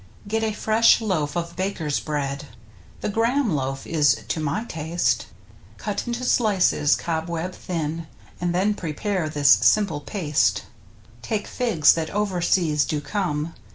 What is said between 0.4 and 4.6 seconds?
a fresh loaf of baker's bread (The Graham loaf is to